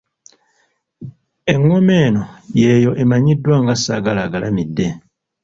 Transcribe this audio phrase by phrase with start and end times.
[1.53, 2.23] Engoma eno
[2.59, 4.87] y'eyo emanyiddwa nga Saagalaagalamidde.